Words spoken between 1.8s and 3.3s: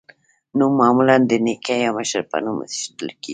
یا مشر په نوم ایښودل کیږي.